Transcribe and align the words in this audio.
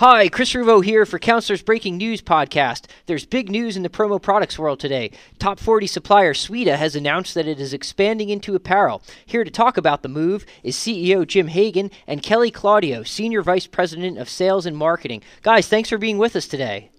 Hi, 0.00 0.30
Chris 0.30 0.54
Ruvo 0.54 0.82
here 0.82 1.04
for 1.04 1.18
Counselor's 1.18 1.60
Breaking 1.60 1.98
News 1.98 2.22
podcast. 2.22 2.86
There's 3.04 3.26
big 3.26 3.50
news 3.50 3.76
in 3.76 3.82
the 3.82 3.90
promo 3.90 4.18
products 4.20 4.58
world 4.58 4.80
today. 4.80 5.10
Top 5.38 5.58
40 5.60 5.86
supplier 5.86 6.32
Sweda 6.32 6.76
has 6.76 6.96
announced 6.96 7.34
that 7.34 7.46
it 7.46 7.60
is 7.60 7.74
expanding 7.74 8.30
into 8.30 8.54
apparel. 8.54 9.02
Here 9.26 9.44
to 9.44 9.50
talk 9.50 9.76
about 9.76 10.00
the 10.02 10.08
move 10.08 10.46
is 10.62 10.74
CEO 10.74 11.26
Jim 11.26 11.48
Hagan 11.48 11.90
and 12.06 12.22
Kelly 12.22 12.50
Claudio, 12.50 13.02
Senior 13.02 13.42
Vice 13.42 13.66
President 13.66 14.16
of 14.16 14.30
Sales 14.30 14.64
and 14.64 14.74
Marketing. 14.74 15.22
Guys, 15.42 15.68
thanks 15.68 15.90
for 15.90 15.98
being 15.98 16.16
with 16.16 16.34
us 16.34 16.48
today. 16.48 16.90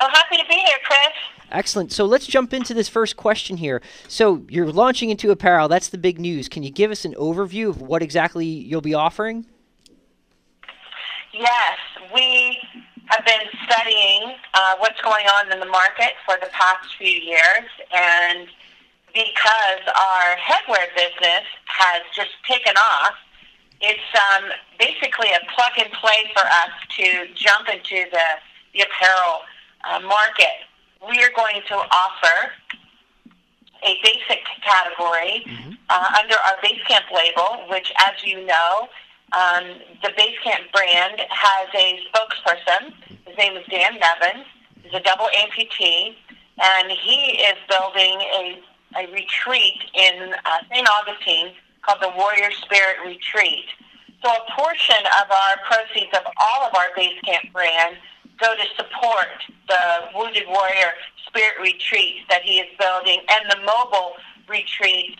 Oh, 0.00 0.08
happy 0.10 0.38
to 0.38 0.48
be 0.48 0.54
here, 0.54 0.78
Chris. 0.86 1.12
Excellent. 1.50 1.92
So 1.92 2.06
let's 2.06 2.26
jump 2.26 2.54
into 2.54 2.72
this 2.72 2.88
first 2.88 3.18
question 3.18 3.58
here. 3.58 3.82
So 4.08 4.46
you're 4.48 4.72
launching 4.72 5.10
into 5.10 5.30
apparel. 5.30 5.68
That's 5.68 5.90
the 5.90 5.98
big 5.98 6.18
news. 6.18 6.48
Can 6.48 6.62
you 6.62 6.70
give 6.70 6.90
us 6.90 7.04
an 7.04 7.12
overview 7.16 7.68
of 7.68 7.82
what 7.82 8.02
exactly 8.02 8.46
you'll 8.46 8.80
be 8.80 8.94
offering? 8.94 9.44
Yes, 11.32 11.78
we 12.14 12.58
have 13.06 13.24
been 13.24 13.48
studying 13.64 14.34
uh, 14.52 14.74
what's 14.78 15.00
going 15.00 15.24
on 15.26 15.50
in 15.50 15.60
the 15.60 15.66
market 15.66 16.12
for 16.26 16.36
the 16.40 16.48
past 16.52 16.94
few 16.98 17.08
years, 17.08 17.68
and 17.90 18.48
because 19.14 19.82
our 19.88 20.36
headwear 20.36 20.86
business 20.94 21.44
has 21.64 22.02
just 22.14 22.30
taken 22.46 22.74
off, 22.76 23.14
it's 23.80 24.00
um, 24.36 24.50
basically 24.78 25.28
a 25.32 25.40
plug 25.54 25.72
and 25.78 25.90
play 25.92 26.30
for 26.34 26.44
us 26.44 26.72
to 26.98 27.26
jump 27.34 27.68
into 27.68 28.04
the, 28.12 28.26
the 28.74 28.80
apparel 28.82 29.40
uh, 29.88 30.00
market. 30.00 30.68
We 31.08 31.22
are 31.24 31.32
going 31.34 31.62
to 31.68 31.74
offer 31.74 32.52
a 33.82 33.98
basic 34.04 34.44
category 34.62 35.44
mm-hmm. 35.46 35.72
uh, 35.88 36.18
under 36.22 36.34
our 36.36 36.56
Basecamp 36.62 37.10
label, 37.10 37.68
which, 37.70 37.90
as 38.06 38.22
you 38.22 38.46
know, 38.46 38.88
um, 39.32 39.64
the 40.02 40.10
Basecamp 40.10 40.72
brand 40.72 41.20
has 41.30 41.68
a 41.74 42.00
spokesperson. 42.12 42.92
His 43.26 43.36
name 43.38 43.56
is 43.56 43.64
Dan 43.70 43.98
Nevins. 43.98 44.46
He's 44.82 44.92
a 44.92 45.00
double 45.00 45.28
amputee, 45.40 46.14
and 46.60 46.90
he 46.90 47.40
is 47.40 47.56
building 47.68 48.20
a, 48.20 48.60
a 48.96 49.12
retreat 49.12 49.78
in 49.94 50.34
uh, 50.44 50.58
St. 50.70 50.86
Augustine 51.00 51.52
called 51.82 52.02
the 52.02 52.12
Warrior 52.16 52.50
Spirit 52.62 52.96
Retreat. 53.06 53.64
So 54.22 54.30
a 54.30 54.52
portion 54.52 55.02
of 55.20 55.30
our 55.30 55.56
proceeds 55.66 56.12
of 56.14 56.24
all 56.36 56.68
of 56.68 56.74
our 56.74 56.90
Basecamp 56.96 57.52
brand 57.52 57.96
go 58.38 58.54
to 58.54 58.66
support 58.76 59.28
the 59.68 60.12
Wounded 60.14 60.44
Warrior 60.46 60.92
Spirit 61.26 61.54
Retreat 61.60 62.16
that 62.28 62.42
he 62.42 62.58
is 62.60 62.68
building 62.78 63.20
and 63.30 63.50
the 63.50 63.64
mobile 63.64 64.12
retreat 64.48 65.16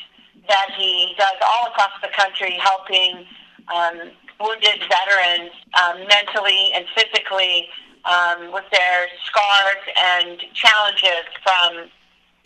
that 0.49 0.69
he 0.77 1.15
does 1.19 1.39
all 1.41 1.69
across 1.69 1.93
the 2.03 2.09
country 2.09 2.59
helping 2.61 3.27
um, 3.69 4.11
wounded 4.41 4.83
veterans 4.89 5.53
um, 5.79 6.07
mentally 6.09 6.73
and 6.75 6.87
physically 6.95 7.69
um, 8.05 8.53
with 8.53 8.65
their 8.73 9.07
scars 9.27 9.83
and 9.97 10.41
challenges 10.55 11.25
from 11.43 11.89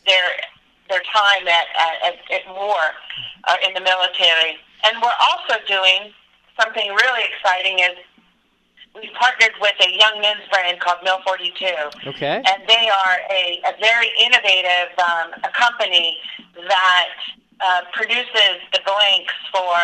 their 0.06 0.28
their 0.88 1.02
time 1.02 1.48
at, 1.48 1.66
at, 2.04 2.14
at 2.30 2.46
war 2.54 2.78
uh, 3.48 3.56
in 3.66 3.74
the 3.74 3.80
military. 3.80 4.54
And 4.84 5.02
we're 5.02 5.18
also 5.18 5.58
doing 5.66 6.14
something 6.60 6.94
really 6.94 7.24
exciting 7.26 7.80
is 7.80 7.98
we 8.94 9.10
partnered 9.18 9.52
with 9.60 9.74
a 9.80 9.90
young 9.90 10.20
men's 10.20 10.46
brand 10.50 10.80
called 10.80 10.98
Mill 11.04 11.18
42. 11.26 11.66
Okay. 12.06 12.42
And 12.46 12.62
they 12.68 12.88
are 12.88 13.16
a, 13.30 13.60
a 13.66 13.72
very 13.80 14.08
innovative 14.24 14.94
um, 14.98 15.34
a 15.44 15.50
company 15.52 16.16
that 16.54 17.08
uh, 17.60 17.80
produces 17.92 18.62
the 18.72 18.80
blanks 18.84 18.96
for 19.56 19.80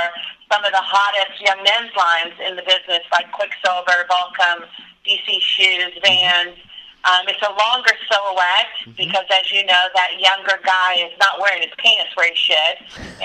some 0.53 0.65
of 0.65 0.73
the 0.73 0.85
hottest 0.85 1.41
young 1.41 1.57
men's 1.65 1.95
lines 1.97 2.37
in 2.45 2.57
the 2.57 2.65
business, 2.69 3.01
like 3.09 3.25
Quiksilver, 3.33 4.05
Volcom, 4.05 4.69
DC 5.09 5.41
Shoes, 5.41 5.97
Vans. 6.05 6.57
Um, 7.03 7.27
it's 7.27 7.43
a 7.43 7.51
longer 7.51 7.91
silhouette 8.07 8.73
mm-hmm. 8.85 8.95
because, 8.95 9.27
as 9.33 9.51
you 9.51 9.65
know, 9.67 9.85
that 9.97 10.21
younger 10.21 10.61
guy 10.63 11.03
is 11.03 11.11
not 11.19 11.41
wearing 11.41 11.63
his 11.65 11.75
pants 11.81 12.15
where 12.15 12.31
he 12.31 12.37
should, 12.37 12.77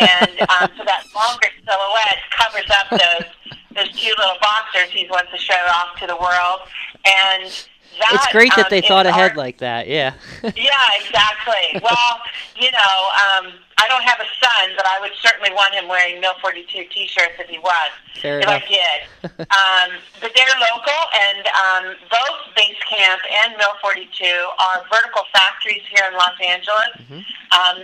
and 0.02 0.34
um, 0.56 0.72
so 0.74 0.81
that 0.88 1.06
longer 1.13 1.52
silhouette 1.62 2.22
covers 2.34 2.69
up 2.74 2.90
those 2.90 3.30
those 3.78 3.94
cute 3.94 4.18
little 4.18 4.41
boxers 4.41 4.90
he 4.90 5.06
wants 5.12 5.30
to 5.30 5.38
show 5.38 5.62
off 5.78 5.94
to 6.00 6.07
the 6.07 6.18
world. 6.18 6.66
And 7.06 7.53
that, 8.00 8.09
it's 8.13 8.31
great 8.31 8.52
that 8.56 8.66
um, 8.66 8.69
they 8.72 8.81
thought 8.81 9.06
ahead 9.06 9.35
like 9.35 9.58
that. 9.59 9.88
Yeah. 9.88 10.13
yeah, 10.44 10.88
exactly. 11.00 11.81
Well, 11.81 12.22
you 12.59 12.72
know. 12.72 13.47
Um, 13.47 13.53
I 13.78 13.88
don't 13.88 14.03
have 14.03 14.18
a 14.19 14.30
son, 14.41 14.74
but 14.75 14.85
I 14.88 15.00
would 15.00 15.13
certainly 15.22 15.52
want 15.53 15.74
him 15.75 15.88
wearing 15.88 16.19
Mill 16.19 16.34
42 16.41 16.90
T-shirts 16.90 17.38
if 17.38 17.47
he 17.47 17.59
was. 17.59 17.91
Fair 18.18 18.40
if 18.40 18.50
enough. 18.50 18.63
I 18.66 18.68
did. 18.68 19.00
um, 19.53 19.90
but 20.19 20.34
they're 20.34 20.57
local, 20.57 21.02
and 21.13 21.46
um, 21.46 21.84
both 22.09 22.41
Basecamp 22.57 23.22
and 23.46 23.53
Mill 23.57 23.78
42 23.81 24.09
are 24.25 24.81
vertical 24.90 25.30
factories 25.31 25.86
here 25.94 26.09
in 26.09 26.18
Los 26.18 26.38
Angeles. 26.41 26.91
Mm-hmm. 27.06 27.22
Um, 27.53 27.78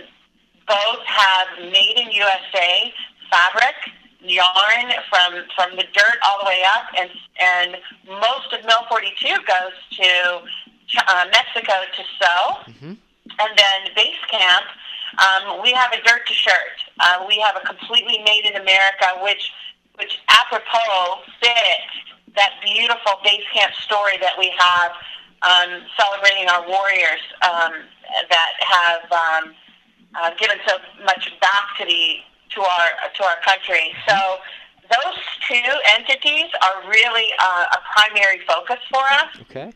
both 0.66 1.04
have 1.06 1.70
made 1.70 1.94
in 1.94 2.10
USA 2.10 2.92
fabric, 3.30 3.78
yarn 4.24 4.92
from 5.08 5.44
from 5.54 5.76
the 5.76 5.84
dirt 5.92 6.18
all 6.24 6.38
the 6.40 6.46
way 6.46 6.62
up, 6.76 6.86
and 6.98 7.10
and 7.40 7.76
most 8.20 8.52
of 8.52 8.64
Mill 8.64 8.84
42 8.88 9.28
goes 9.46 9.76
to 9.92 10.40
uh, 11.08 11.24
Mexico 11.30 11.72
to 11.96 12.02
sew, 12.18 12.72
mm-hmm. 12.72 12.94
and 13.38 13.50
then 13.56 13.78
Basecamp 13.96 14.66
um, 15.18 15.62
we 15.62 15.72
have 15.72 15.92
a 15.92 16.02
dirt 16.02 16.26
to 16.26 16.34
shirt. 16.34 16.78
Uh, 17.00 17.24
we 17.28 17.38
have 17.38 17.56
a 17.56 17.66
completely 17.66 18.18
made 18.24 18.44
in 18.44 18.60
America, 18.60 19.18
which 19.22 19.52
which 19.96 20.18
apropos 20.28 21.22
fit 21.40 21.86
that 22.34 22.50
beautiful 22.64 23.12
base 23.22 23.44
camp 23.54 23.72
story 23.74 24.18
that 24.20 24.34
we 24.38 24.52
have 24.58 24.90
um, 25.42 25.82
celebrating 25.96 26.48
our 26.48 26.66
warriors 26.66 27.22
um, 27.42 27.72
that 28.28 28.52
have 28.58 29.12
um, 29.12 29.54
uh, 30.20 30.30
given 30.34 30.56
so 30.66 30.78
much 31.04 31.30
back 31.40 31.78
to 31.78 31.84
the 31.86 32.18
to 32.50 32.60
our 32.60 32.88
to 33.16 33.24
our 33.24 33.40
country. 33.44 33.94
So 34.08 34.38
those 34.90 35.18
two 35.48 35.72
entities 35.98 36.50
are 36.62 36.88
really 36.88 37.28
uh, 37.42 37.66
a 37.72 37.78
primary 37.96 38.40
focus 38.46 38.78
for 38.90 39.00
us. 39.00 39.40
Okay. 39.50 39.72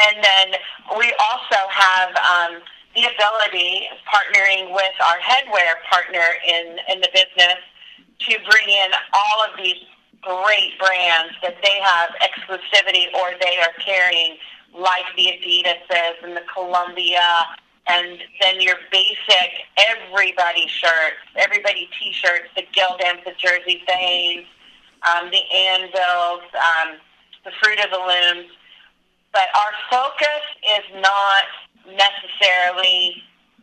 And 0.00 0.24
then 0.24 0.58
we 0.96 1.12
also 1.20 1.60
have 1.68 2.10
um, 2.16 2.62
the 2.94 3.04
ability, 3.04 3.86
partnering 4.08 4.72
with 4.72 4.94
our 5.04 5.18
headwear 5.18 5.76
partner 5.90 6.24
in, 6.46 6.78
in 6.88 7.00
the 7.00 7.08
business, 7.12 7.60
to 8.20 8.38
bring 8.50 8.68
in 8.68 8.90
all 9.12 9.44
of 9.44 9.56
these 9.56 9.76
great 10.22 10.78
brands 10.78 11.34
that 11.42 11.56
they 11.62 11.78
have 11.82 12.10
exclusivity 12.20 13.06
or 13.14 13.32
they 13.40 13.58
are 13.58 13.72
carrying, 13.84 14.36
like 14.74 15.04
the 15.16 15.32
Adidas's 15.36 16.16
and 16.22 16.36
the 16.36 16.44
Columbia, 16.52 17.46
and 17.90 18.18
then 18.40 18.60
your 18.60 18.76
basic 18.92 19.50
everybody 19.90 20.66
shirts, 20.68 21.20
everybody 21.36 21.88
T-shirts, 21.98 22.48
the 22.56 22.62
Gildan's, 22.72 23.24
the 23.24 23.32
Jersey 23.36 23.82
Thames, 23.86 24.46
um, 25.08 25.30
the 25.30 25.42
Anvils, 25.54 26.42
um, 26.54 26.98
the 27.44 27.50
Fruit 27.62 27.78
of 27.80 27.90
the 27.90 27.98
Looms. 27.98 28.50
But 29.32 29.48
our 29.54 29.72
focus 29.90 30.44
is 30.78 31.02
not 31.02 31.44
necessarily 31.86 33.22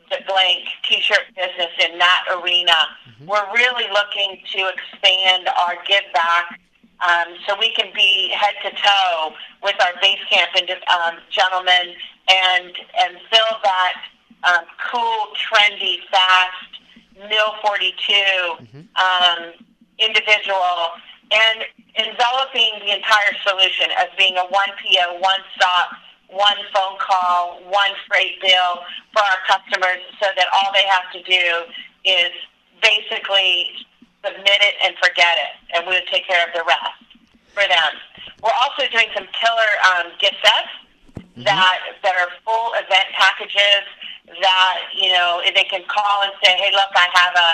the 0.09 0.17
blank 0.25 0.63
t-shirt 0.87 1.27
business 1.35 1.71
in 1.83 1.99
that 1.99 2.23
arena. 2.31 2.71
Mm-hmm. 2.71 3.27
We're 3.27 3.53
really 3.53 3.91
looking 3.91 4.39
to 4.53 4.71
expand 4.71 5.49
our 5.49 5.75
give 5.85 6.07
back 6.13 6.59
um, 7.05 7.35
so 7.45 7.55
we 7.59 7.71
can 7.73 7.91
be 7.93 8.31
head 8.33 8.55
to 8.63 8.71
toe 8.71 9.33
with 9.61 9.75
our 9.81 9.93
base 10.01 10.23
camp 10.31 10.51
and 10.57 10.69
um, 10.71 11.19
gentlemen 11.29 11.93
and 12.29 12.73
and 12.99 13.17
fill 13.29 13.57
that 13.63 14.01
um, 14.43 14.65
cool, 14.91 15.27
trendy, 15.33 15.99
fast 16.11 16.77
Mill 17.17 17.57
42 17.65 18.13
mm-hmm. 18.13 18.81
um, 18.93 19.53
individual 19.97 20.93
and 21.31 21.65
enveloping 21.97 22.77
the 22.85 22.93
entire 22.93 23.33
solution 23.41 23.89
as 23.97 24.07
being 24.17 24.37
a 24.37 24.45
one 24.47 24.69
PO, 24.77 25.19
one 25.19 25.41
stop 25.55 25.89
one 26.29 26.59
phone 26.73 26.99
call, 26.99 27.59
one 27.71 27.93
freight 28.07 28.39
bill 28.41 28.83
for 29.13 29.23
our 29.23 29.39
customers 29.47 30.03
so 30.19 30.27
that 30.35 30.47
all 30.53 30.71
they 30.73 30.83
have 30.83 31.07
to 31.13 31.21
do 31.23 31.71
is 32.03 32.31
basically 32.81 33.71
submit 34.23 34.59
it 34.59 34.75
and 34.83 34.95
forget 34.99 35.37
it, 35.39 35.53
and 35.75 35.87
we'll 35.87 36.03
take 36.11 36.27
care 36.27 36.45
of 36.45 36.53
the 36.53 36.63
rest 36.67 36.99
for 37.53 37.63
them. 37.63 37.91
We're 38.43 38.59
also 38.61 38.83
doing 38.91 39.07
some 39.15 39.27
killer 39.31 39.71
um, 39.87 40.11
gift 40.19 40.35
sets 40.43 40.73
mm-hmm. 41.15 41.43
that 41.43 41.79
that 42.03 42.15
are 42.15 42.29
full 42.43 42.73
event 42.75 43.07
packages 43.15 43.87
that 44.27 44.77
you 44.95 45.09
know 45.11 45.41
they 45.55 45.63
can 45.63 45.83
call 45.87 46.23
and 46.23 46.31
say, 46.43 46.55
"Hey, 46.57 46.71
look, 46.71 46.91
I 46.95 47.07
have 47.13 47.35
a 47.35 47.49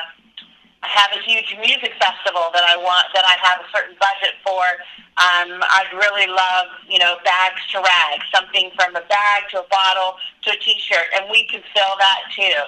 I 0.84 0.90
have 0.92 1.16
a 1.16 1.22
huge 1.24 1.56
music 1.64 1.96
festival 1.96 2.52
that 2.52 2.68
I 2.68 2.76
want 2.76 3.08
that 3.16 3.24
I 3.24 3.40
have 3.40 3.64
a 3.64 3.68
certain 3.72 3.96
budget 3.96 4.36
for. 4.44 4.64
Um, 5.16 5.64
I'd 5.64 5.94
really 5.96 6.28
love, 6.28 6.68
you 6.90 7.00
know, 7.00 7.16
bags 7.24 7.64
to 7.72 7.80
rags, 7.80 8.26
something 8.36 8.70
from 8.76 8.96
a 8.98 9.06
bag 9.08 9.48
to 9.52 9.64
a 9.64 9.68
bottle 9.72 10.20
to 10.44 10.52
a 10.52 10.58
T-shirt, 10.60 11.08
and 11.16 11.32
we 11.32 11.48
can 11.48 11.64
fill 11.72 11.96
that 12.04 12.20
too. 12.36 12.60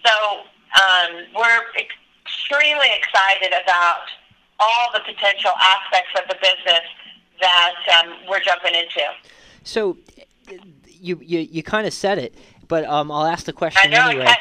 So 0.00 0.14
um, 0.80 1.10
we're 1.36 1.68
extremely 1.76 2.88
excited 2.96 3.52
about 3.52 4.08
all 4.58 4.88
the 4.94 5.00
potential 5.00 5.52
aspects 5.60 6.16
of 6.16 6.28
the 6.28 6.36
business 6.40 6.86
that 7.40 7.76
um, 8.00 8.14
we're 8.28 8.40
jumping 8.40 8.74
into. 8.74 9.04
So, 9.64 9.98
you 10.86 11.20
you, 11.22 11.40
you 11.40 11.62
kind 11.62 11.86
of 11.86 11.92
said 11.92 12.18
it, 12.18 12.34
but 12.70 12.86
um, 12.86 13.12
I'll 13.12 13.26
ask 13.26 13.44
the 13.44 13.52
question 13.52 13.90
know, 13.90 14.08
anyway. 14.08 14.32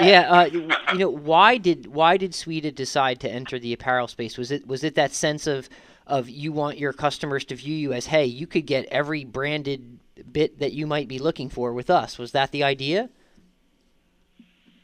Yeah, 0.00 0.30
uh, 0.30 0.44
you 0.92 0.98
know, 0.98 1.10
why 1.10 1.58
did 1.58 1.88
why 1.88 2.16
did 2.16 2.32
Sweda 2.32 2.74
decide 2.74 3.20
to 3.20 3.30
enter 3.30 3.58
the 3.58 3.74
apparel 3.74 4.08
space? 4.08 4.38
Was 4.38 4.50
it 4.50 4.66
was 4.66 4.84
it 4.84 4.94
that 4.94 5.12
sense 5.12 5.46
of 5.46 5.68
of 6.06 6.30
you 6.30 6.52
want 6.52 6.78
your 6.78 6.92
customers 6.92 7.44
to 7.46 7.54
view 7.54 7.74
you 7.74 7.92
as, 7.92 8.06
hey, 8.06 8.24
you 8.24 8.46
could 8.46 8.66
get 8.66 8.86
every 8.86 9.24
branded 9.24 9.98
bit 10.32 10.58
that 10.58 10.72
you 10.72 10.86
might 10.86 11.08
be 11.08 11.18
looking 11.18 11.48
for 11.48 11.72
with 11.72 11.90
us? 11.90 12.18
Was 12.18 12.32
that 12.32 12.50
the 12.52 12.62
idea? 12.62 13.10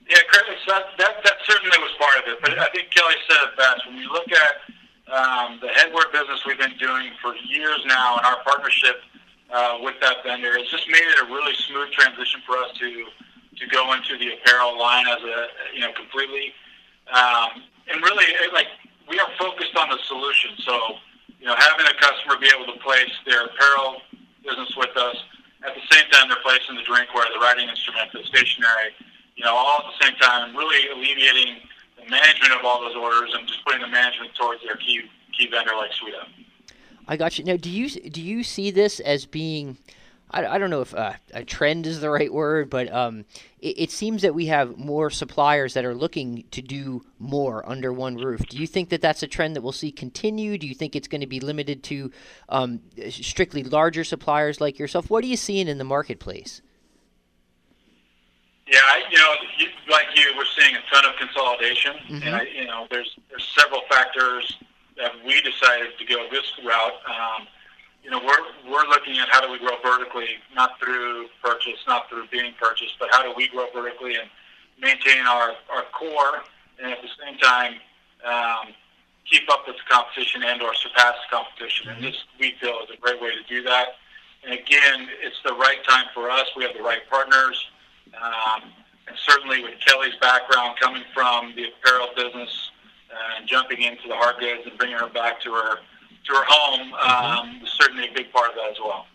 Yeah, 0.08 0.18
Chris, 0.28 0.44
that, 0.66 0.84
that, 0.98 1.22
that 1.24 1.36
certainly 1.44 1.76
was 1.78 1.90
part 1.98 2.16
of 2.18 2.32
it. 2.32 2.38
But 2.40 2.58
I 2.58 2.68
think 2.72 2.90
Kelly 2.90 3.14
said 3.28 3.36
it 3.44 3.56
best. 3.58 3.86
When 3.86 3.96
you 3.96 4.10
look 4.10 4.28
at 4.32 4.54
um, 5.12 5.58
the 5.60 5.68
headwear 5.68 6.10
business 6.12 6.40
we've 6.46 6.58
been 6.58 6.76
doing 6.78 7.10
for 7.20 7.34
years 7.36 7.80
now 7.86 8.16
and 8.16 8.24
our 8.24 8.42
partnership 8.42 9.02
uh, 9.52 9.78
with 9.80 9.94
that 10.00 10.24
vendor, 10.24 10.56
it's 10.56 10.70
just 10.70 10.88
made 10.88 11.02
it 11.02 11.18
a 11.22 11.26
really 11.26 11.54
smooth 11.68 11.90
transition 11.92 12.40
for 12.46 12.56
us 12.58 12.72
to 12.78 13.04
to 13.58 13.66
go 13.74 13.92
into 13.92 14.16
the 14.18 14.34
apparel 14.34 14.78
line 14.78 15.06
as 15.08 15.22
a 15.22 15.46
you 15.74 15.80
know 15.80 15.92
completely. 15.92 16.52
Um, 17.12 17.64
and 17.90 18.02
really, 18.02 18.24
it, 18.24 18.52
like 18.52 18.68
we 19.08 19.18
are 19.18 19.28
focused 19.38 19.76
on 19.76 19.88
the 19.88 19.98
solution. 20.06 20.52
So 20.64 20.74
you 21.40 21.46
know, 21.46 21.54
having 21.56 21.86
a 21.86 21.94
customer 22.00 22.36
be 22.40 22.50
able 22.54 22.72
to 22.72 22.78
place 22.80 23.12
their 23.26 23.46
apparel 23.46 24.02
business 24.42 24.74
with 24.76 24.96
us 24.96 25.16
at 25.66 25.74
the 25.74 25.82
same 25.90 26.08
time 26.10 26.28
they're 26.28 26.42
placing 26.42 26.76
the 26.76 26.82
drinkware, 26.82 27.26
the 27.34 27.40
writing 27.40 27.68
instrument, 27.68 28.10
the 28.12 28.22
stationery 28.24 28.94
you 29.38 29.44
know, 29.44 29.54
all 29.54 29.78
at 29.78 29.86
the 29.94 30.04
same 30.04 30.16
time, 30.16 30.54
really 30.56 30.90
alleviating 30.90 31.62
the 31.96 32.10
management 32.10 32.52
of 32.58 32.66
all 32.66 32.80
those 32.80 32.96
orders 32.96 33.30
and 33.38 33.46
just 33.46 33.64
putting 33.64 33.80
the 33.80 33.86
management 33.86 34.34
towards 34.34 34.62
their 34.64 34.76
key 34.76 35.02
key 35.32 35.46
vendor 35.48 35.70
like 35.78 35.90
Sweda. 35.94 36.26
I 37.08 37.16
got 37.16 37.38
you. 37.38 37.44
Now, 37.44 37.56
do 37.56 37.70
you 37.70 37.88
do 37.88 38.20
you 38.22 38.42
see 38.44 38.70
this 38.70 39.00
as 39.00 39.24
being? 39.26 39.78
I, 40.30 40.44
I 40.46 40.58
don't 40.58 40.68
know 40.68 40.82
if 40.82 40.94
uh, 40.94 41.14
a 41.32 41.42
trend 41.42 41.86
is 41.86 42.02
the 42.02 42.10
right 42.10 42.30
word, 42.30 42.68
but 42.68 42.92
um, 42.92 43.24
it, 43.60 43.80
it 43.80 43.90
seems 43.90 44.20
that 44.20 44.34
we 44.34 44.44
have 44.46 44.76
more 44.76 45.08
suppliers 45.08 45.72
that 45.72 45.86
are 45.86 45.94
looking 45.94 46.44
to 46.50 46.60
do 46.60 47.00
more 47.18 47.66
under 47.66 47.94
one 47.94 48.16
roof. 48.16 48.46
Do 48.46 48.58
you 48.58 48.66
think 48.66 48.90
that 48.90 49.00
that's 49.00 49.22
a 49.22 49.26
trend 49.26 49.56
that 49.56 49.62
we'll 49.62 49.72
see 49.72 49.90
continue? 49.90 50.58
Do 50.58 50.66
you 50.66 50.74
think 50.74 50.94
it's 50.94 51.08
going 51.08 51.22
to 51.22 51.26
be 51.26 51.40
limited 51.40 51.82
to 51.84 52.12
um, 52.50 52.80
strictly 53.08 53.64
larger 53.64 54.04
suppliers 54.04 54.60
like 54.60 54.78
yourself? 54.78 55.08
What 55.08 55.24
are 55.24 55.28
you 55.28 55.36
seeing 55.38 55.66
in 55.66 55.78
the 55.78 55.84
marketplace? 55.84 56.60
Yeah, 58.70 58.80
I, 58.84 59.00
you 59.10 59.16
know, 59.16 59.32
you, 59.56 59.66
like 59.90 60.08
you, 60.14 60.24
we're 60.36 60.44
seeing 60.58 60.76
a 60.76 60.80
ton 60.94 61.06
of 61.06 61.16
consolidation, 61.18 61.94
Mhm. 62.10 62.26
and 62.26 62.36
I, 62.36 62.42
you 62.42 62.66
know, 62.66 62.86
there's 62.90 63.16
there's 63.30 63.48
several 63.58 63.80
factors 63.90 64.58
that 64.98 65.12
we 65.24 65.40
decided 65.40 65.96
to 65.98 66.04
go 66.04 66.26
this 66.30 66.52
route. 66.64 66.98
Um, 67.06 67.46
you 68.02 68.10
know, 68.10 68.20
we're 68.24 68.70
we're 68.70 68.86
looking 68.88 69.18
at 69.18 69.28
how 69.30 69.40
do 69.40 69.50
we 69.50 69.58
grow 69.58 69.76
vertically, 69.82 70.28
not 70.54 70.78
through 70.80 71.28
purchase, 71.42 71.78
not 71.86 72.08
through 72.08 72.26
being 72.30 72.52
purchased, 72.60 72.94
but 72.98 73.08
how 73.12 73.22
do 73.22 73.32
we 73.36 73.48
grow 73.48 73.66
vertically 73.72 74.16
and 74.16 74.28
maintain 74.80 75.26
our 75.26 75.52
our 75.70 75.84
core, 75.92 76.42
and 76.82 76.92
at 76.92 76.98
the 77.02 77.08
same 77.22 77.38
time 77.38 77.74
um, 78.24 78.74
keep 79.24 79.50
up 79.50 79.66
with 79.66 79.76
the 79.76 79.94
competition 79.94 80.42
and 80.42 80.62
or 80.62 80.74
surpass 80.74 81.14
the 81.28 81.36
competition. 81.36 81.88
And 81.90 82.02
this 82.04 82.16
we 82.38 82.54
feel 82.60 82.78
is 82.82 82.90
a 82.92 83.00
great 83.00 83.20
way 83.20 83.30
to 83.30 83.42
do 83.48 83.62
that. 83.62 83.96
And 84.44 84.54
again, 84.54 85.08
it's 85.20 85.36
the 85.44 85.54
right 85.54 85.78
time 85.88 86.06
for 86.14 86.30
us. 86.30 86.46
We 86.56 86.62
have 86.64 86.74
the 86.74 86.82
right 86.82 87.02
partners. 87.10 87.66
Um, 88.14 88.70
and 89.08 89.16
certainly 89.26 89.62
with 89.62 89.74
Kelly's 89.84 90.14
background 90.20 90.78
coming 90.80 91.02
from 91.12 91.54
the 91.56 91.66
apparel 91.68 92.08
business 92.16 92.70
and 93.36 93.48
jumping 93.48 93.82
into 93.82 94.08
the 94.08 94.14
hard 94.14 94.36
goods 94.38 94.62
and 94.68 94.76
bringing 94.78 94.98
her 94.98 95.08
back 95.08 95.40
to 95.42 95.52
her 95.52 95.76
to 96.26 96.34
her 96.34 96.44
home 96.46 96.92
um, 96.94 97.60
is 97.62 97.70
certainly 97.70 98.08
a 98.08 98.12
big 98.14 98.30
part 98.32 98.50
of 98.50 98.56
that 98.56 98.70
as 98.70 98.76
well. 98.80 99.06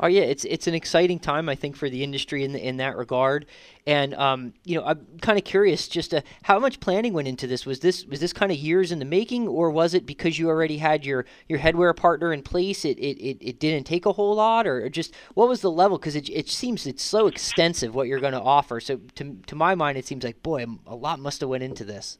Oh 0.00 0.08
yeah, 0.08 0.22
it's 0.22 0.44
it's 0.44 0.66
an 0.66 0.74
exciting 0.74 1.20
time 1.20 1.48
I 1.48 1.54
think 1.54 1.76
for 1.76 1.88
the 1.88 2.02
industry 2.02 2.42
in 2.42 2.56
in 2.56 2.78
that 2.78 2.96
regard, 2.96 3.46
and 3.86 4.12
um, 4.14 4.52
you 4.64 4.76
know 4.76 4.84
I'm 4.84 5.06
kind 5.22 5.38
of 5.38 5.44
curious 5.44 5.86
just 5.86 6.10
to, 6.10 6.24
how 6.42 6.58
much 6.58 6.80
planning 6.80 7.12
went 7.12 7.28
into 7.28 7.46
this. 7.46 7.64
Was 7.64 7.78
this 7.78 8.04
was 8.04 8.18
this 8.18 8.32
kind 8.32 8.50
of 8.50 8.58
years 8.58 8.90
in 8.90 8.98
the 8.98 9.04
making, 9.04 9.46
or 9.46 9.70
was 9.70 9.94
it 9.94 10.04
because 10.04 10.36
you 10.36 10.48
already 10.48 10.78
had 10.78 11.06
your 11.06 11.26
your 11.48 11.60
headwear 11.60 11.94
partner 11.94 12.32
in 12.32 12.42
place? 12.42 12.84
It 12.84 12.98
it, 12.98 13.18
it, 13.20 13.38
it 13.40 13.60
didn't 13.60 13.86
take 13.86 14.04
a 14.04 14.12
whole 14.12 14.34
lot, 14.34 14.66
or 14.66 14.88
just 14.88 15.14
what 15.34 15.48
was 15.48 15.60
the 15.60 15.70
level? 15.70 15.96
Because 15.96 16.16
it 16.16 16.28
it 16.28 16.48
seems 16.48 16.88
it's 16.88 17.04
so 17.04 17.28
extensive 17.28 17.94
what 17.94 18.08
you're 18.08 18.20
going 18.20 18.32
to 18.32 18.42
offer. 18.42 18.80
So 18.80 19.00
to 19.14 19.38
to 19.46 19.54
my 19.54 19.76
mind, 19.76 19.96
it 19.96 20.06
seems 20.06 20.24
like 20.24 20.42
boy, 20.42 20.66
a 20.88 20.96
lot 20.96 21.20
must 21.20 21.40
have 21.40 21.48
went 21.48 21.62
into 21.62 21.84
this. 21.84 22.18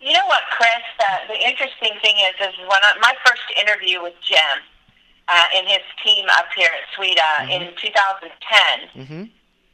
You 0.00 0.12
know 0.12 0.26
what, 0.26 0.42
Chris? 0.54 0.84
Uh, 1.00 1.26
the 1.26 1.38
interesting 1.38 1.92
thing 2.00 2.16
is, 2.30 2.34
is 2.40 2.54
when 2.58 2.80
I, 2.82 2.94
my 3.00 3.14
first 3.26 3.42
interview 3.58 4.02
with 4.02 4.14
Jim 4.22 4.62
uh, 5.26 5.46
and 5.56 5.66
his 5.66 5.82
team 6.04 6.26
up 6.38 6.46
here 6.54 6.70
at 6.70 6.86
Sweda 6.94 7.50
in 7.50 7.74
2010, 7.76 8.30
Mm-hmm. 8.94 9.22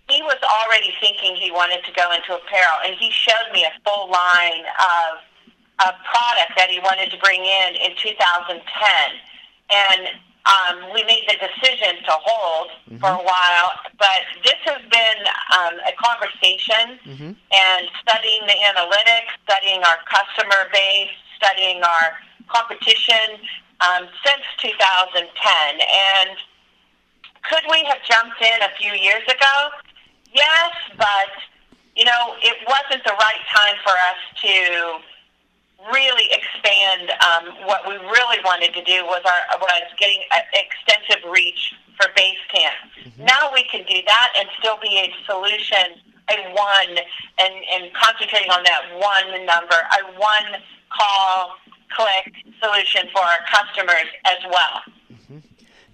he 0.09 0.23
was 0.23 0.41
already 0.43 0.93
thinking 1.01 1.37
he 1.37 1.51
wanted 1.53 1.85
to 1.85 1.93
go 1.93 2.13
into 2.13 2.35
apparel, 2.35 2.79
and 2.85 2.95
he 2.97 3.11
showed 3.11 3.53
me 3.53 3.65
a 3.65 3.73
full 3.85 4.09
line 4.11 4.65
of 4.81 5.21
a 5.81 5.93
product 6.09 6.57
that 6.57 6.69
he 6.71 6.79
wanted 6.81 7.11
to 7.11 7.19
bring 7.19 7.41
in 7.45 7.75
in 7.77 7.93
2010, 7.97 8.61
and 9.71 10.09
um, 10.45 10.93
we 10.93 11.03
made 11.05 11.25
the 11.29 11.37
decision 11.41 12.03
to 12.05 12.13
hold 12.13 12.69
for 13.01 13.09
a 13.09 13.23
while. 13.25 13.71
But 13.99 14.23
this 14.45 14.61
has 14.69 14.83
been 14.91 15.21
um, 15.57 15.75
a 15.89 15.93
conversation 15.97 17.01
Mm-hmm. 17.05 17.33
and 17.33 17.83
studying 18.01 18.43
the 18.47 18.57
analytics, 18.65 19.33
studying 19.49 19.83
our 19.85 19.99
customer 20.09 20.69
base, 20.73 21.13
studying 21.37 21.83
our 21.83 22.17
competition 22.49 23.41
um, 23.81 24.09
since 24.25 24.45
2010. 24.61 25.21
And 25.25 26.37
could 27.49 27.65
we 27.71 27.85
have 27.85 27.99
jumped 28.05 28.41
in 28.41 28.63
a 28.63 28.71
few 28.79 28.93
years 28.93 29.23
ago? 29.25 29.57
Yes, 30.33 30.73
but 30.97 31.31
you 31.97 32.05
know 32.05 32.35
it 32.43 32.57
wasn't 32.67 33.05
the 33.05 33.13
right 33.13 33.43
time 33.55 33.77
for 33.85 33.93
us 33.93 34.21
to 34.43 34.99
really 35.93 36.25
expand. 36.33 37.11
Um, 37.11 37.67
what 37.67 37.87
we 37.89 37.95
really 37.95 38.39
wanted 38.45 38.73
to 38.75 38.83
do 38.85 39.05
was 39.05 39.23
our 39.25 39.59
was 39.61 39.83
getting 39.99 40.21
extensive 40.55 41.29
reach 41.31 41.75
for 42.01 42.09
Basecamp. 42.17 43.19
Now 43.19 43.53
we 43.53 43.65
can 43.65 43.85
do 43.87 44.01
that 44.07 44.33
and 44.39 44.49
still 44.59 44.77
be 44.83 44.99
a 44.99 45.13
solution, 45.27 46.01
a 46.31 46.53
one, 46.55 46.99
and 47.39 47.55
and 47.73 47.93
concentrating 47.95 48.51
on 48.51 48.63
that 48.65 48.83
one 48.99 49.45
number, 49.47 49.75
a 49.75 50.19
one 50.19 50.61
call 50.91 51.53
click 51.91 52.35
solution 52.63 53.09
for 53.13 53.21
our 53.23 53.39
customers 53.51 54.09
as 54.27 54.39
well. 54.51 55.41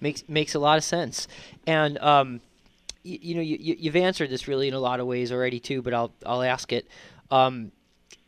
makes 0.01 0.25
makes 0.29 0.55
a 0.55 0.59
lot 0.59 0.79
of 0.79 0.85
sense. 0.85 1.29
And 1.67 1.99
um, 1.99 2.41
you, 3.03 3.19
you 3.21 3.35
know, 3.35 3.41
you, 3.43 3.57
you- 3.61 3.77
you've 3.79 3.97
answered 3.97 4.31
this 4.31 4.49
really 4.49 4.69
in 4.69 4.75
a 4.75 4.81
lot 4.81 5.01
of 5.01 5.07
ways 5.07 5.31
already 5.33 5.61
too, 5.61 5.83
but 5.83 5.93
I'll 5.93 6.13
I'll 6.25 6.43
ask 6.43 6.73
it. 6.73 6.87
Um, 7.31 7.73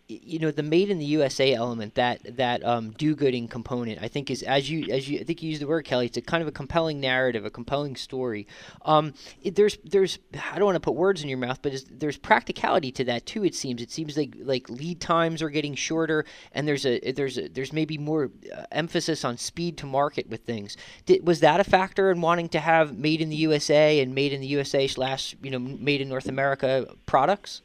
you 0.09 0.39
know, 0.39 0.51
the 0.51 0.63
made 0.63 0.91
in 0.91 0.99
the 0.99 1.05
USA 1.07 1.55
element, 1.55 1.95
that 1.95 2.37
that 2.37 2.65
um, 2.65 2.91
do-gooding 2.91 3.49
component, 3.49 4.03
I 4.03 4.09
think 4.09 4.31
is 4.31 4.43
as 4.43 4.69
you 4.69 4.93
as 4.93 5.09
you 5.09 5.21
I 5.21 5.25
think 5.25 5.43
you 5.43 5.51
used 5.51 5.63
the 5.63 5.67
word 5.67 5.85
Kelly. 5.85 6.07
It's 6.07 6.17
a 6.17 6.23
kind 6.23 6.43
of 6.43 6.49
a 6.49 6.53
compelling 6.53 7.01
narrative, 7.01 7.45
a 7.45 7.51
compelling 7.51 7.97
story. 7.97 8.47
Um, 8.85 9.15
it, 9.43 9.55
there's 9.55 9.79
there's 9.85 10.19
I 10.53 10.59
don't 10.59 10.67
want 10.67 10.77
to 10.77 10.81
put 10.81 10.95
words 10.95 11.23
in 11.23 11.29
your 11.29 11.39
mouth, 11.39 11.61
but 11.63 11.73
there's 11.91 12.17
practicality 12.17 12.93
to 12.93 13.05
that 13.05 13.27
too. 13.27 13.45
It 13.45 13.55
seems 13.55 13.81
it 13.81 13.91
seems 13.91 14.17
like 14.17 14.35
like 14.41 14.69
lead 14.69 15.01
times 15.01 15.43
are 15.43 15.51
getting 15.51 15.75
shorter, 15.75 16.25
and 16.53 16.67
there's 16.67 16.85
a 16.85 17.13
there's 17.13 17.39
a, 17.39 17.49
there's 17.49 17.73
maybe 17.73 17.99
more 17.99 18.31
uh, 18.55 18.65
emphasis 18.73 19.25
on 19.25 19.37
speed 19.37 19.77
to 19.79 19.87
market 19.87 20.29
with 20.29 20.43
things. 20.43 20.77
Did, 21.07 21.27
was 21.27 21.41
that 21.41 21.61
a 21.61 21.65
factor 21.65 22.11
in 22.11 22.21
wanting 22.21 22.49
to 22.51 22.61
have 22.61 22.97
made 22.97 23.21
in 23.21 23.29
the 23.29 23.37
USA 23.37 24.01
and 24.01 24.15
made 24.15 24.33
in 24.33 24.41
the 24.41 24.47
USA 24.49 24.87
slash 24.87 25.37
you 25.43 25.51
know 25.51 25.59
made 25.59 26.01
in 26.01 26.09
North 26.09 26.29
America 26.29 26.87
products? 27.07 27.63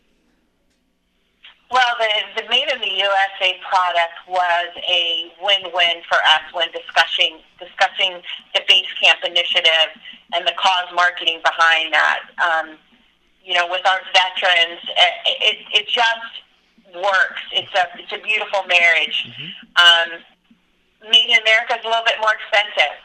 Well, 1.70 1.96
the, 2.00 2.42
the 2.42 2.50
Made 2.50 2.70
in 2.72 2.80
the 2.80 2.96
USA 2.96 3.60
product 3.68 4.16
was 4.28 4.72
a 4.88 5.32
win-win 5.42 6.02
for 6.08 6.16
us 6.16 6.46
when 6.54 6.68
discussing 6.72 7.40
discussing 7.60 8.22
the 8.54 8.62
base 8.68 8.88
camp 9.02 9.20
initiative 9.26 9.92
and 10.34 10.48
the 10.48 10.54
cause 10.58 10.88
marketing 10.96 11.42
behind 11.44 11.94
that. 11.94 12.20
Um, 12.40 12.78
you 13.44 13.54
know, 13.54 13.68
with 13.70 13.86
our 13.88 14.00
veterans, 14.14 14.80
it, 14.88 15.14
it, 15.44 15.58
it 15.84 15.88
just 15.88 16.32
works. 16.96 17.42
It's 17.52 17.74
a 17.76 17.86
it's 18.00 18.14
a 18.14 18.22
beautiful 18.24 18.64
marriage. 18.68 19.28
Um, 19.76 20.24
Made 21.04 21.30
in 21.30 21.40
America 21.40 21.78
is 21.78 21.86
a 21.86 21.88
little 21.88 22.04
bit 22.06 22.16
more 22.20 22.34
expensive, 22.36 22.96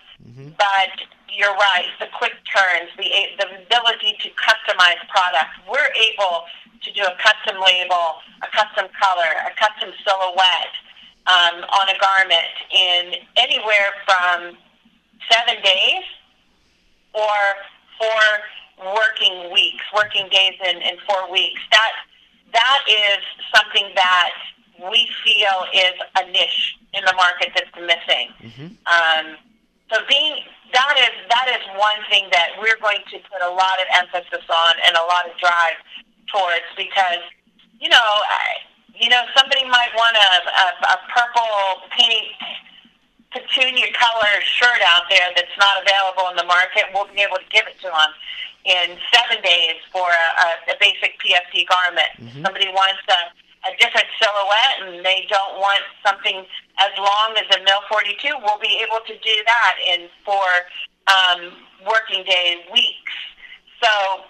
but 0.56 0.94
you're 1.28 1.54
right. 1.54 1.86
The 2.00 2.06
quick 2.16 2.34
turns, 2.46 2.90
the 2.96 3.10
the 3.38 3.46
ability 3.62 4.16
to 4.22 4.28
customize 4.38 5.02
products. 5.10 5.58
We're 5.68 5.92
able 5.98 6.46
to 6.82 6.92
do 6.92 7.02
a 7.02 7.14
custom 7.22 7.60
label, 7.62 8.18
a 8.42 8.48
custom 8.50 8.90
color, 8.98 9.30
a 9.46 9.52
custom 9.58 9.90
silhouette 10.04 10.74
um, 11.26 11.62
on 11.62 11.86
a 11.88 11.96
garment 11.98 12.54
in 12.74 13.14
anywhere 13.36 13.94
from 14.04 14.56
seven 15.30 15.62
days 15.62 16.04
or 17.14 17.38
four 17.98 18.92
working 18.94 19.52
weeks, 19.52 19.84
working 19.94 20.28
days 20.30 20.54
in, 20.66 20.76
in 20.82 20.96
four 21.08 21.30
weeks. 21.30 21.60
That 21.70 21.92
that 22.52 22.80
is 22.88 23.22
something 23.54 23.88
that 23.94 24.32
we 24.90 25.08
feel 25.24 25.64
is 25.72 25.94
a 26.18 26.26
niche 26.30 26.76
in 26.92 27.04
the 27.04 27.14
market 27.14 27.50
that's 27.54 27.70
missing. 27.78 28.28
Um, 28.86 29.36
So 29.92 30.00
being 30.08 30.34
that 30.72 30.96
is 30.98 31.14
that 31.28 31.46
is 31.52 31.62
one 31.78 32.00
thing 32.10 32.26
that 32.32 32.56
we're 32.58 32.80
going 32.80 33.04
to 33.12 33.18
put 33.30 33.40
a 33.44 33.52
lot 33.52 33.76
of 33.78 33.86
emphasis 34.02 34.44
on 34.48 34.72
and 34.88 34.96
a 34.96 35.04
lot 35.04 35.28
of 35.28 35.36
drive 35.38 35.76
towards 36.32 36.64
because 36.76 37.20
you 37.82 37.90
know 37.90 37.98
I, 37.98 38.62
you 38.94 39.10
know 39.10 39.26
somebody 39.34 39.66
might 39.66 39.90
want 39.98 40.14
a, 40.14 40.30
a, 40.46 40.66
a 40.94 40.98
purple 41.10 41.82
pink 41.90 42.30
petunia 43.34 43.88
color 43.96 44.34
shirt 44.44 44.80
out 44.86 45.08
there 45.10 45.32
that's 45.34 45.56
not 45.58 45.82
available 45.82 46.30
in 46.30 46.36
the 46.36 46.46
market. 46.46 46.84
We'll 46.94 47.08
be 47.10 47.24
able 47.24 47.40
to 47.40 47.48
give 47.50 47.66
it 47.66 47.80
to 47.80 47.88
them 47.88 48.12
in 48.64 48.94
seven 49.10 49.42
days 49.42 49.80
for 49.90 50.06
a, 50.06 50.28
a, 50.46 50.48
a 50.72 50.76
basic 50.78 51.18
PFD 51.18 51.66
garment. 51.66 52.12
Mm-hmm. 52.20 52.44
Somebody 52.44 52.68
wants 52.68 53.02
a, 53.08 53.32
a 53.66 53.72
different 53.80 54.06
silhouette 54.20 54.76
and 54.86 55.04
they 55.04 55.26
don't 55.32 55.58
want 55.58 55.82
something 56.04 56.44
as 56.78 56.92
long 56.96 57.34
as 57.36 57.48
a 57.56 57.64
Mill 57.64 57.82
42, 57.88 58.36
we'll 58.44 58.60
be 58.60 58.80
able 58.84 59.00
to 59.06 59.14
do 59.18 59.36
that 59.46 59.74
in 59.88 60.08
four 60.24 60.48
um, 61.08 61.52
working 61.84 62.24
day 62.24 62.64
weeks. 62.72 63.16
So 63.82 64.24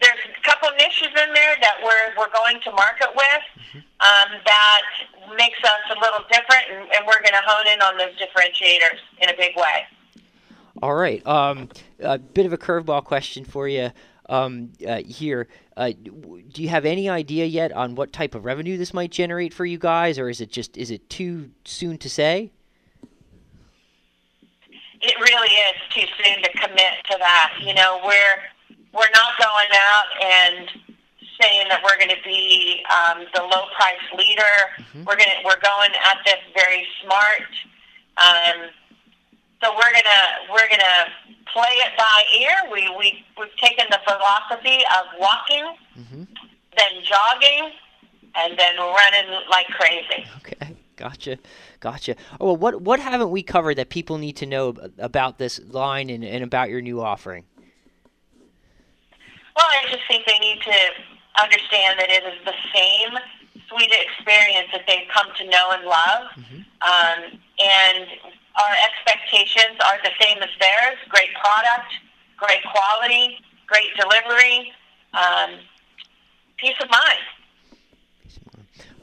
there's 0.00 0.22
a 0.26 0.42
couple 0.42 0.68
niches 0.76 1.08
in 1.08 1.32
there 1.34 1.56
that 1.60 1.76
we're, 1.82 2.14
we're 2.16 2.32
going 2.32 2.60
to 2.62 2.70
market 2.72 3.08
with 3.14 3.44
mm-hmm. 3.56 3.78
um, 3.78 4.40
that 4.44 4.82
makes 5.36 5.58
us 5.62 5.96
a 5.96 5.98
little 6.00 6.24
different, 6.30 6.64
and, 6.70 6.80
and 6.92 7.06
we're 7.06 7.20
going 7.20 7.34
to 7.34 7.44
hone 7.44 7.66
in 7.72 7.80
on 7.80 7.96
those 7.98 8.14
differentiators 8.16 8.98
in 9.20 9.28
a 9.28 9.36
big 9.36 9.56
way. 9.56 9.86
All 10.82 10.94
right. 10.94 11.26
Um, 11.26 11.68
a 12.00 12.18
bit 12.18 12.46
of 12.46 12.52
a 12.52 12.58
curveball 12.58 13.04
question 13.04 13.44
for 13.44 13.66
you 13.66 13.90
um, 14.28 14.72
uh, 14.86 15.02
here. 15.04 15.48
Uh, 15.76 15.90
do 15.90 16.62
you 16.62 16.68
have 16.68 16.84
any 16.84 17.08
idea 17.08 17.46
yet 17.46 17.72
on 17.72 17.94
what 17.94 18.12
type 18.12 18.34
of 18.34 18.44
revenue 18.44 18.76
this 18.76 18.94
might 18.94 19.10
generate 19.10 19.52
for 19.52 19.64
you 19.64 19.78
guys, 19.78 20.18
or 20.18 20.28
is 20.28 20.40
it 20.40 20.50
just 20.50 20.76
is 20.76 20.90
it 20.90 21.08
too 21.08 21.50
soon 21.64 21.98
to 21.98 22.10
say? 22.10 22.50
It 25.00 25.14
really 25.20 25.48
is 25.48 25.76
too 25.90 26.06
soon 26.22 26.42
to 26.42 26.50
commit 26.50 26.92
to 27.10 27.16
that. 27.18 27.54
You 27.60 27.74
know, 27.74 28.00
we're 28.04 28.42
we're 28.92 29.14
not 29.14 29.32
going 29.38 29.72
out 29.72 30.08
and 30.22 30.68
saying 31.40 31.68
that 31.68 31.80
we're 31.84 31.96
going 31.96 32.10
to 32.10 32.22
be 32.24 32.82
um, 32.90 33.24
the 33.34 33.42
low 33.42 33.66
price 33.76 34.06
leader. 34.16 34.56
Mm-hmm. 34.78 35.04
We're 35.04 35.16
going 35.16 35.30
to 35.30 35.40
we're 35.44 35.60
going 35.60 35.90
at 35.94 36.18
this 36.24 36.42
very 36.54 36.86
smart. 37.02 37.50
Um, 38.18 38.70
so 39.62 39.72
we're 39.74 39.92
gonna 39.92 40.52
we're 40.52 40.68
gonna 40.68 41.10
play 41.52 41.74
it 41.82 41.92
by 41.96 42.22
ear. 42.38 42.72
We 42.72 42.88
we 42.96 43.24
we've 43.38 43.56
taken 43.60 43.86
the 43.90 43.98
philosophy 44.06 44.82
of 44.96 45.18
walking, 45.18 45.64
mm-hmm. 45.98 46.22
then 46.76 47.02
jogging, 47.02 47.72
and 48.36 48.58
then 48.58 48.76
running 48.78 49.40
like 49.50 49.66
crazy. 49.68 50.26
Okay, 50.38 50.76
gotcha, 50.96 51.38
gotcha. 51.80 52.14
Oh, 52.40 52.46
well, 52.46 52.56
what 52.56 52.82
what 52.82 53.00
haven't 53.00 53.30
we 53.30 53.42
covered 53.42 53.76
that 53.78 53.88
people 53.88 54.18
need 54.18 54.36
to 54.36 54.46
know 54.46 54.74
about 54.98 55.38
this 55.38 55.60
line 55.68 56.08
and, 56.10 56.24
and 56.24 56.44
about 56.44 56.70
your 56.70 56.80
new 56.80 57.00
offering? 57.00 57.44
Well, 59.58 59.66
I 59.66 59.90
just 59.90 60.06
think 60.06 60.22
they 60.24 60.38
need 60.38 60.62
to 60.62 60.78
understand 61.42 61.98
that 61.98 62.06
it 62.14 62.22
is 62.22 62.38
the 62.46 62.54
same 62.70 63.18
Sweda 63.66 63.98
experience 64.06 64.70
that 64.70 64.86
they've 64.86 65.10
come 65.10 65.26
to 65.34 65.44
know 65.50 65.74
and 65.74 65.82
love. 65.82 66.30
Mm-hmm. 66.38 66.62
Um, 66.78 67.42
and 67.58 68.06
our 68.54 68.74
expectations 68.86 69.74
are 69.82 69.98
the 70.06 70.14
same 70.22 70.38
as 70.38 70.50
theirs 70.62 70.98
great 71.08 71.34
product, 71.34 71.90
great 72.38 72.62
quality, 72.70 73.42
great 73.66 73.90
delivery, 73.98 74.70
um, 75.12 75.58
peace 76.56 76.78
of 76.80 76.88
mind. 76.88 77.26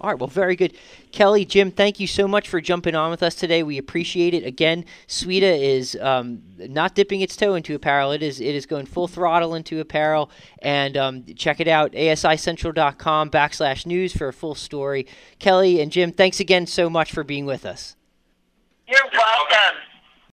All 0.02 0.10
right, 0.10 0.20
well, 0.20 0.28
very 0.28 0.56
good. 0.56 0.78
Kelly, 1.12 1.46
Jim, 1.46 1.72
thank 1.72 2.00
you 2.00 2.08
so 2.08 2.28
much 2.28 2.50
for 2.50 2.60
jumping 2.60 2.96
on 2.96 3.10
with 3.12 3.24
us 3.24 3.36
today. 3.36 3.64
We 3.64 3.78
appreciate 3.78 4.34
it. 4.34 4.46
Again, 4.46 4.86
Sweda 5.08 5.60
is 5.60 5.98
um, 6.02 6.42
not 6.58 6.96
dipping 6.96 7.22
its 7.22 7.36
toe 7.36 7.56
into 7.56 7.76
apparel. 7.76 8.12
It 8.12 8.22
is 8.22 8.42
it 8.42 8.56
is 8.56 8.66
going 8.66 8.86
full 8.86 9.08
throttle 9.08 9.56
into 9.56 9.80
apparel. 9.80 10.30
And 10.62 10.98
um, 10.98 11.26
check 11.36 11.60
it 11.60 11.68
out, 11.68 11.94
asicentral.com 11.94 13.30
backslash 13.30 13.86
news 13.86 14.16
for 14.16 14.28
a 14.28 14.34
full 14.34 14.56
story. 14.56 15.08
Kelly 15.40 15.80
and 15.80 15.92
Jim, 15.92 16.12
thanks 16.12 16.40
again 16.40 16.68
so 16.68 16.90
much 16.90 17.12
for 17.12 17.24
being 17.24 17.46
with 17.46 17.66
us. 17.66 17.96
You're 18.88 19.10
welcome. 19.14 19.85